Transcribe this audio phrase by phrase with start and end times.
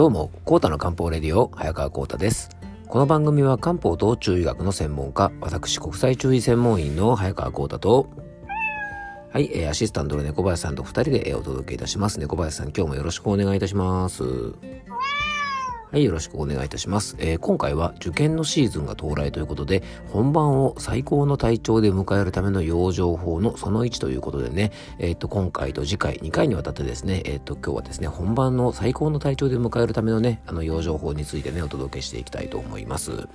[0.00, 2.48] どうも、コータの漢方レディオ、早川コータです。
[2.88, 8.08] この番組は漢方と中医学の専門家、私国際中医専門員の早川コータと、
[9.30, 12.18] はい、えー、アシスタントの猫林さんと二人で、えー、お届けいたします。
[12.18, 14.24] 猫林さん、今日もよろしくお願いいたします。
[15.92, 17.16] はい、よろしくお願いいたします。
[17.18, 19.82] えー、今回は受験のシーズンが到来ということで、
[20.12, 33.26] 本番を最高の体調で迎えるための養生法のその1ということでね、えっ、ー、と、今回と次回2回にわたってですね、えっ、ー、と、今日はですね、本番の最高の体調で迎えるためのね、あの、養生法についてね、お届けしていきたいと思います。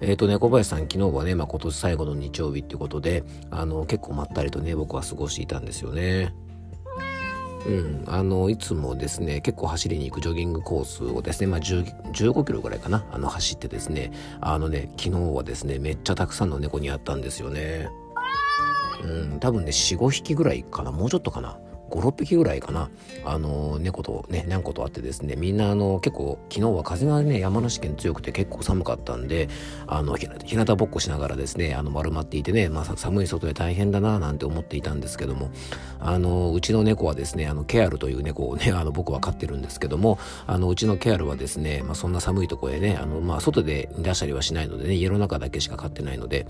[0.00, 3.22] えっ、ー、とね、小林さん、昨日はね、まあ、今年最後の日曜日っていうことで、
[3.52, 6.34] あの、結構まったりとね、僕は過ごしていたんですよね。
[7.68, 14.10] うん、あのいつもですね結構走りに行くジョギングコースをですね、まあ、15キロぐらいかなあの走ってですね
[14.40, 17.90] あのね昨日はですねめっちゃたくさんの猫に会ったんですよね。
[19.04, 21.58] うん、多分ね45匹ぐらいかなもうちょっとかな。
[21.90, 22.90] 56匹ぐらいかな。
[23.24, 25.36] あの猫とねにゃんことあってですね。
[25.36, 29.48] みんなあの結構昨日は風がね山梨県強くて結構寒かったんで
[29.86, 35.50] あのひなたぼっこしながらですねあの丸まっていてね、まあ、寒い外で大変だななんて思っていたんですけども
[36.00, 46.46] あのうちの猫はですねあのケアルという猫をね あの僕は飼ってるんですけどもあのうちのケアルはですね、まあ、そんな寒いとこへねあの、まあ、外で出したりはしないのでね家の中だけしか飼ってないので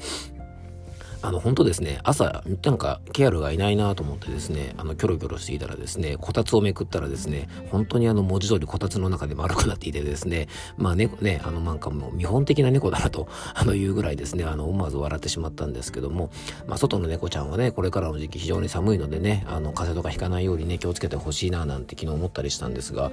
[1.20, 16.30] あの、本当ですね、朝、なんか、ケアルがいないなと思ってですね、あの、キョロキョロしていたらですね、こたつをめくったらですね、本当にあの、文字通りこたつの中で丸くなっていてですね、まあ猫ね、あの、なんかもう見本的な猫だなと、あの、いうぐらいですね、あの、思わず笑ってしまったんですけども、
[16.66, 23.10] まあ、外の猫ちゃんはね、これからの時期非常に寒いのでね、あの、風邪とかひかないようにね、気をつけてほしいななんて昨日思ったりしたんですが、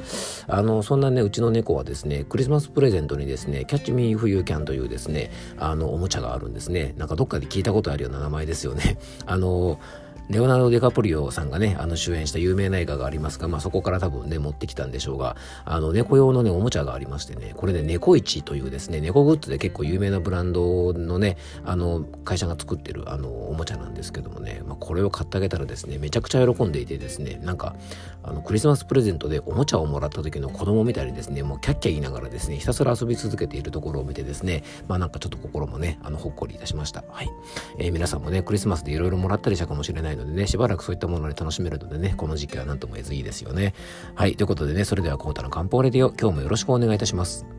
[0.48, 6.94] あの、そんなね、うちの猫はですね、クリスマスプレゼントにですね、キャッチミーフユーキャンというですね、あの、おもちゃがあるんですね。
[6.98, 8.98] なんかどっかで聞いたことあるような名前ですよね。
[9.26, 9.80] あの
[10.28, 27.76] レオナルド・デカプリオさんがね、あの主演した有名な映画がありますが、まあそこから多分ね、持ってきたんでしょうが、あの猫用のね、おもちゃがありましてね、これね、猫市というですね、猫グッズで結構有名なブランドのね、あの、会社が作ってるあの、おもちゃなんですけどもね、まあこれを買ってあげたらですね、めちゃくちゃ喜んでいてですね、なんか、
[28.23, 37.04] あの、クリスマスプレゼントでおもちゃをもらった時の子供みたいにですね、もうキャッキャ言いながらですね、ひたすら遊び続けているところを見てですね、まあなんかちょっと心もね、あの、ほっこりいたしました。
[37.10, 37.30] はい。
[37.78, 43.73] えー、皆さんもね、クリスマスでいろいろもらったりしたかもしれないのでね、しばらくそういったものに楽しめるのでね、この時期は何とも言えずいいですよね。
[44.15, 47.55] はい、ということでね、それではコータの漢方レディオ、今日もよろしくお願いいたします。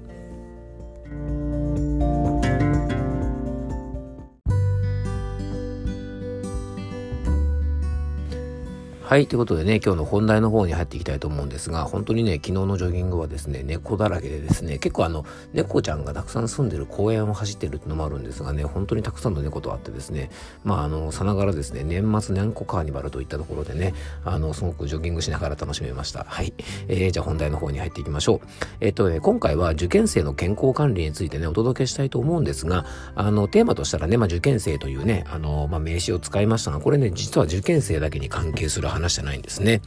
[9.07, 9.29] はい。
[9.29, 20.29] ということでね、今日の本題の方に入っていきたいと思うんですが、本当にね、昨日のジョギングはですね、猫だらけでですね、結構あの、猫ちゃんがたくさん住んでる公園を走ってるってのもあるんですがね、本当にたくさんの猫と会ってですね、
[20.65, 26.25] まああの、さながらですね、年末にゃんこカーニバルといったところでね、あの、すごくジョギングしながら楽しめました。
[26.25, 26.53] はい。
[26.89, 28.49] えー、じゃあ本題の方に入っていきましょう。
[28.81, 32.85] えっ、とね、今回は受験生の健康管理についてね、お届けしたいと思うんですが、
[33.15, 39.83] あの、テーマとしたらね、まあ受験生というね、あの、まあ名詞を使いましたが、これね、実は受験生だけに関係する話話じゃないんですね。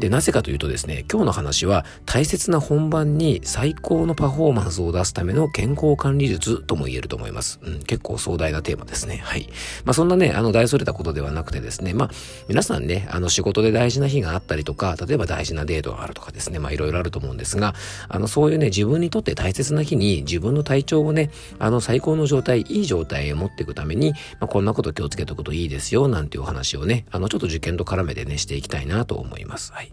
[0.00, 7.58] で、なぜかというとですね、今日の話は大切な本番に最高のパフォーマンスを出すための健康管理術とも言えると思います。
[7.62, 9.20] うん、結構壮大なテーマですね。
[9.22, 9.48] はい。
[9.84, 12.10] まあそんなね、あの大それたことではなくてですね、まあ
[12.48, 17.74] 皆さんね、あの仕事で大事な日があったりとか、例えば大事なデートがあるとかですね、まあいろいろあると思うんですが、
[18.08, 29.72] あのそういうね、自分にとって大切な日に自分の体調をね、あの最高の状態、いい状態へ持っていくために、まあこんなこと気をつけておくといいですよ、なんていうお話をね、あのちょっと受験と絡めてね、していきたいなと思います。
[29.72, 29.92] はい。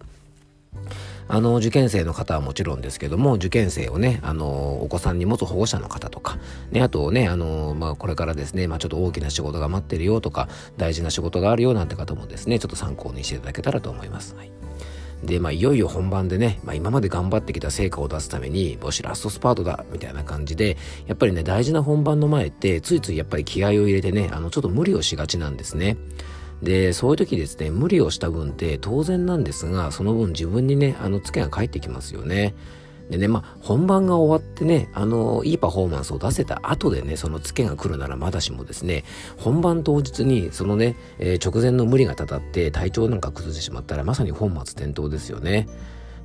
[1.28, 6.38] あの、受験生の方はもちろんですけども、受験生をね、あの、お子さんに持つ保護者の方とか、
[6.72, 10.48] ね、あとね、あの、まあ、これからですね、まあ、ちょっと大きな仕事が待ってるよとか、
[10.78, 14.36] 大事な仕事があるよなんて方もですね、ちょっと参考にしていただけたらと思います。
[14.36, 14.52] はい。
[15.24, 20.78] で、まあ、いよいよ本番でね、まあ、今まで頑張ってきた成果を出すために、もしラストスパートだ、みたいな感じで、
[21.08, 25.96] やっぱりね、大事な本番の前って、ついついやっぱり気合を入れてね、あの、ちょっと無理をしがちなんですね。
[26.62, 32.54] で、そういう時ですね、無理をした分って当然なんですが、その分自分にね、あの、ツケが返ってきますよね。
[33.10, 39.04] でね、まあ、本番が終わってね、あの、いいパフォーマンスを出せた後でね、そのツケが来るならまだしもですね、
[39.38, 45.68] 本番当日に、そのね、えー、直前の無理がたたって体調なんか崩してしまったら、まさに本末転倒ですよね。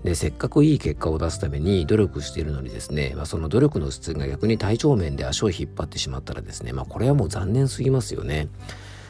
[0.04, 8.48] で、せっかくいい結果を出すために努力しているのにですね、まあ、その努力の質が逆に体調面で足を引っ張ってしまったらですね、まあ、これはもう残念すぎますよね。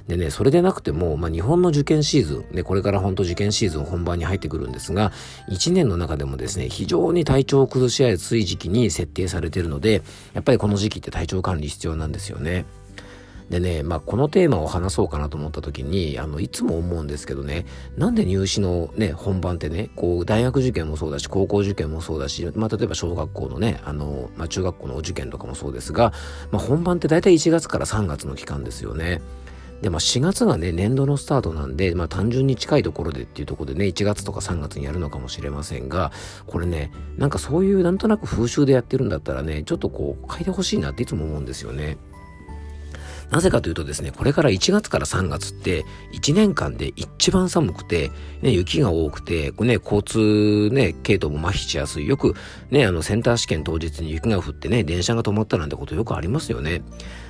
[0.08, 5.12] でね、それでなくても、まあ、日本の受験シーズン、ね、これから本当受験シーズン本番に入ってくるんですが、
[5.50, 10.02] 1年の中でもですね、非常に体調を崩しやすい時期に設定されているので、
[10.32, 12.64] やっぱりこの時期って体調管理必要なんですよね。
[13.50, 17.66] でね、まあ、このテーマを話そうかなと思った時に、あの、いつも思うんですけどね、
[17.96, 26.12] なんで入試のね、本番ってね、こう、大学受験もそうだし、高校受験もそうだし、まあ、例えば小学校のね、あの、まあ、中学校のお受験とかもそうですが、
[26.50, 29.20] まあ、本番って大体1月から3月の期間ですよね。
[29.82, 36.10] で、まあ、4月がね、年度のスタートなんで、まあ、単純に近いところでっていうところでね、1月とか3月にやるのかもしれませんが、
[36.46, 41.96] これね、なんかそういうなんとなく風習でやってるんだったらね、ちょっとこう、変えてほしいなっていつも思うんですよね。
[43.30, 48.10] なぜかというとですね、これから1月から3月って1年間で一番寒くて、
[48.40, 52.08] ね、雪が多くて、ね、交通ね、系統も麻痺しやすい。
[52.08, 52.34] よく
[52.70, 56.82] ね、あのセンター試験当日に雪が降ってね、電車が止まったなんてことよくありますよね。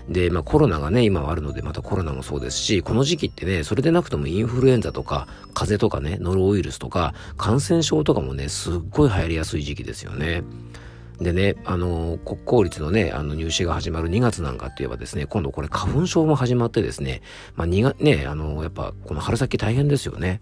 [0.09, 10.45] で、まあコロナがね、今はあるので、またコロナもそうですし、この時期ってね、それでなくてもインフルエンザとか、風邪とかね、ノロウイルスとか、感染症とかもね、すっごい流行りやすい時期ですよね。
[11.21, 17.23] でね、あの、国公立のね、あの入試が始まる2月なんかって言えばですね、今度これ花粉症も始まってですね、
[17.57, 20.41] まあ2月、ね、あの、やっぱこの春先大変ですよね。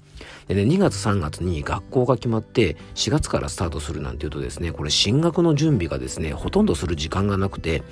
[0.49, 7.83] でね、2月3月に学校が決まって4月からスタートするなんていうとですね、これ進学の準備がですね、ほとんどする時間がなくて、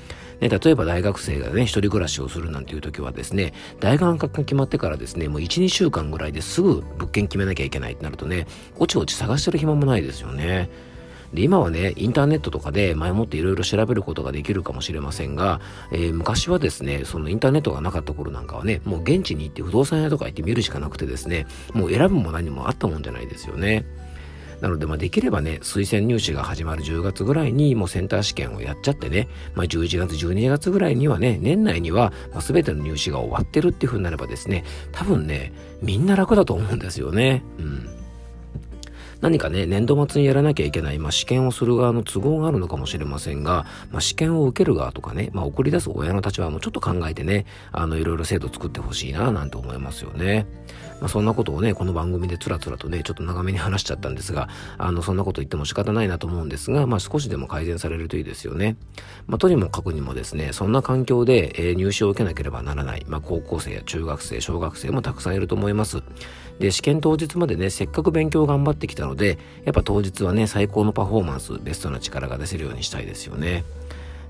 [0.40, 8.46] ね、例えば大学生がね、一人暮らしをするなんていう時はですね、大学が決まってからですね、もう1、2週間ぐらいですぐ物件決めなきゃいけないってなるとね、
[8.76, 10.69] おちおち探してる暇もないですよね。
[11.32, 15.61] で、今はね、インターネットとかで前もっていろいろ調べることができるかもしれませんが、
[15.93, 23.85] えー、昔はですね、そのインターネットがなかった頃なんかはね、もう現地に行って不動産屋とか行って見るしかなくてですね、もう選ぶも何もあったもんじゃないですよね。
[24.61, 37.43] なので、まあ、できればね、推薦入試が始まる10月ぐらいにもうセンター試験をやっちゃってね、まあ、11月、12月ぐらいにはね、年内には、まあ、全ての入試が終わってるっていう風になればですね、多分ね、みんな楽だと思うんですよね。
[37.59, 38.03] うん。
[39.25, 50.44] 何かね、年度末にやらなきゃいけない、まあ、試験をする側の都合があるのかもしれませんが、まあ、試験を受ける側とかね、まあ、送り出す親の立場もちょっと考えてね、あの、いろいろ制度作ってほしいな、なんて思いますよね。
[51.04, 54.48] まあ、そんなことをね、この番組でつらつらとね、ちょっと長めに話しちゃったんですが、
[54.78, 58.78] あの、そんなこと言っても仕方ないなと思うんですが、まあ、少しでも改善されるといいですよね。
[59.26, 66.02] まあ、とにもかくにもですね、そんな環境で、えー、入試を受けなければならない、まあ、高校生や中学生、小学生もたくさんいると思います。
[66.58, 73.64] で、試験当日までね、せっかく勉強頑張ってきたので、やっぱ当日はね、最高のパフォーマンス、ベストな力が出せるようにしたいですよね。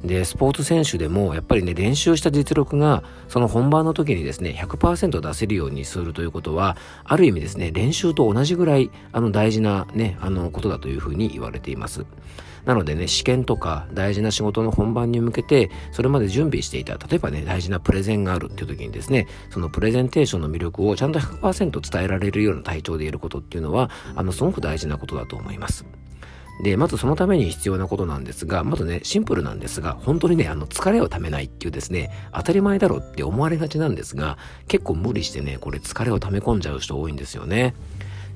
[0.05, 12.05] で、スポーツ選手でも、やっぱりね、練習した実力が、その本番の時にですね、100%出せるようにするということは、ある意味ですね、練習と同じぐらい、あの、大事なね、あの、ことだというふうに言われています。
[12.65, 25.85] なのでね、試験とか大事な仕事の本番に向けて、それまで準備していた、例えばね、大事なプレゼンがあるっていう時にですね、そのプレゼンテーションの魅力をちゃんと100%伝えられるような体調でいることっていうのは、あの、すごく大事なことだと思います。
[26.63, 37.75] で、まずそのために必要なことなんですが、まずね、シンプルなんですが、本当にね、あの、疲れをためないっていうですね、当たり前だろって思われがちなんですが、結構無理してね、これ疲れを溜め込んじゃう人多いんですよね。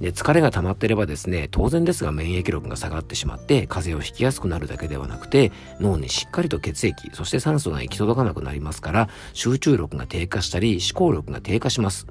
[0.01, 5.51] で、疲れが溜まってればですね、当然ですが免疫力が下がってしまって、風邪をひきやすくなるだけではなくて、
[5.81, 12.07] 脳にしっかりと血液、そして酸素が行き届かなくなりますから、集中力が低下したり、思考力が低下します。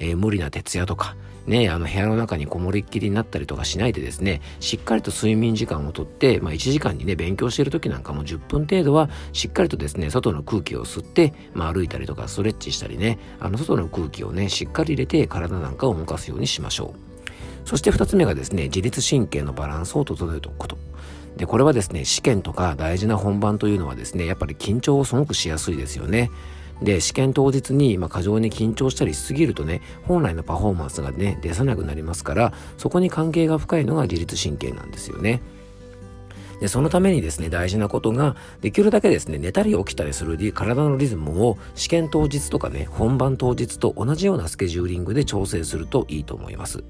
[0.00, 1.14] えー、無理な徹夜とか、
[1.46, 17.68] ね、あの部屋の中にこもりっきりになったりとかしないでですね、しっかりと睡眠時間をとって、まあ1時間にね、勉強している時なんかも10分程度はしっかりとですね、外の空気を吸って、まあ歩いたりとかストレッチしたりね、あの外の空気をね、しっかり入れて体なんかを動かすようにしましょう。
[17.68, 20.78] そして二つ目がですね、自律神経のバランスを整えておくこと。
[21.36, 26.30] で、これはですね、試験とか大事な本番というのはですね、やっぱり緊張をすごくしやすいですよね。
[26.82, 35.40] で、試験当日に、まあ、過剰に緊張したりしすぎるとね、本来のパフォーマンスがね、出さなくなりますから、そこに関係が深いのが自律神経なんですよね。
[36.60, 46.84] で、そのためにですね、大事なことが、できるだけですね、寝たり起きたりする体のリズムを試験当日とかね、本番当日と同じようなスケジューリングで調整するといいと思います。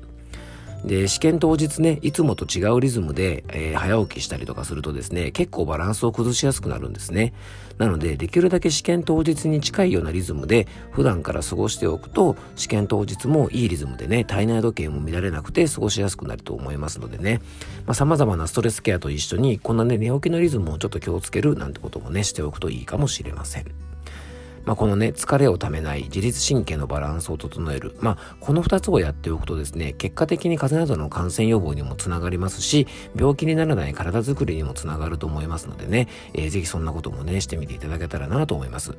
[0.85, 7.33] で、試験当日ね、いつもと違うリズムで、えー、早起きしたりとかするとですね、結構バランスを崩しやすくなるんですね。
[7.79, 17.41] なので、できるだけ試験当日に近いようなリズムで、普段から過ごしておくと、試験当日もいいリズムでね、体内時計も乱れなくて過ごしやすくなると思いますのでね、
[17.87, 23.90] まあ、様々なストレスケアと一緒に、こんなね、寝起きのリズムをちょっと気をつけるなんてこともね、しておくといいかもしれません。
[24.65, 27.97] まあ、このね、疲れをためない自律神経のバランスを整える。
[28.01, 32.87] まあ、この二つをやっておくとですね、結果的に風邪などの感染予防にもつながりますし、
[33.17, 38.97] 病気にならない体づくりにもつながると思いますのでね、えー、ぜひそんなこともね、してみていただけたらなと思います。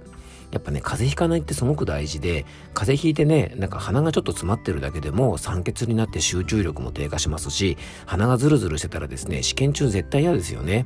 [0.51, 10.85] やっぱね、風邪ひかないってすごく大事で、風邪ひいてね、なんか鼻がちょっと詰まってるだけでも酸欠になって集中力も低下しますし、鼻がズルズルしてたらですね、試験中絶対嫌ですよね。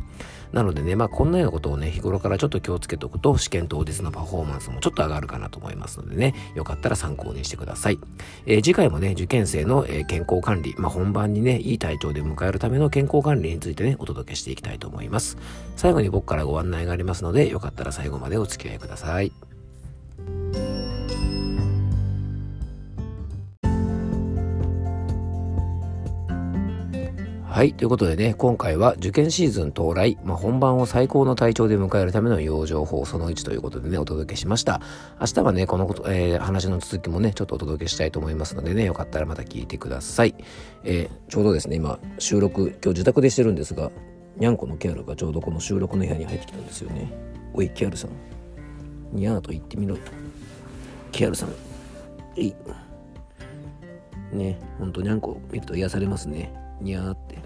[0.51, 7.99] なのでね、まあこんなようなことをね、日頃からちょっと気をつけておくと、試験当日のパフォーマンスもちょっと上がるかなと思いますのでね、よかったら参考にしてください。
[8.45, 15.37] えー、次回もね、受験生の、えー、健康管理、まあ、本番にね、いい体調で迎えるための健康管理についてね、お届けしていきたいと思います。
[15.75, 19.44] 最後に僕からご案内がありますので、よかったら最後までお付き合いください。
[27.55, 27.73] はい。
[27.73, 34.81] ということでね、今回は受験シーズン到来、まあ、本番を最高の体調で迎えるための養生法その1ということでね、お届けしました。
[35.21, 40.35] 明日はね、このこと、えー、話の続きもね、ちょっとお届けしたいと思いますのでね、よかったらまた聞いてください。
[40.83, 43.89] えー、ちょうどですね、今、収録、今日自宅でしてるんですが、
[44.35, 47.09] にゃんこのケアルがちょうどこの収録の部屋に入ってきたんですよね。
[47.53, 48.09] おい、ケアルさん。
[49.17, 50.01] にゃーと言ってみろよ。
[51.13, 51.49] ケアルさん。
[52.35, 52.55] えい。
[54.33, 56.53] ね、ほんとにゃんこ見ると癒されますね。
[56.81, 57.44] にゃーって。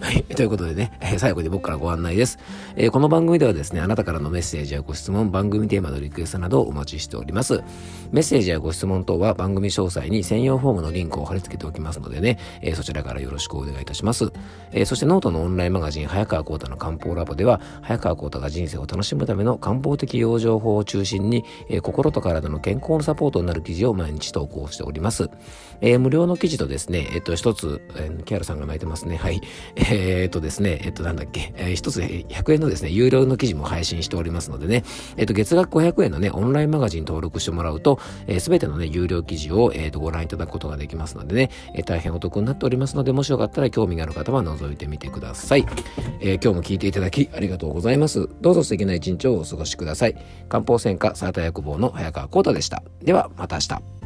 [0.00, 0.24] はい。
[0.34, 2.38] ということでね、えー、最後に僕からご案内です、
[2.74, 7.62] えー、この番組ではですね、あなたからのメッセージやご質問、番組テーマのリクエストなどをお待ちしております。
[8.10, 14.32] メッセージやご質問等は番組詳細に専用フォームのリンクを貼り付けておきますのでね、えー、そちらからよろしくお願いいたします。
[14.72, 25.28] えそしてノートのオンラインマガジン、早川幸太の漢方ラボでは、早川幸太が人生を楽しむための漢方的養生法を中心に、え心と体の健康のサポートになる記事を毎日投稿しております。
[25.82, 29.16] え無料の記事とですね、えっと、一つ、えー、キャラさんが泣いてますね。
[29.16, 29.40] はい。
[29.76, 34.84] えー、えっとですね、ね、えっと、なんだっけ、えー、一つ100円のですね、有料の記事も配信しておりますのでね、
[35.16, 45.66] えっと、月額500円のね、オンラインマガジン登録してもらうと、えー、すべてのね、有料記事を、えっと、ご覧いただくことができますのでね、え、大変お得になっておりますので、もしよかったら興味がある方は覗いてみてください。
[46.20, 48.28] え、今日も聞いていただきありがとうございます。
[48.40, 50.16] どうぞ素敵な一日をお過ごしください。
[50.48, 52.82] 漢方専科サータ薬房の早川幸太でした。
[53.02, 53.99] では、また明日。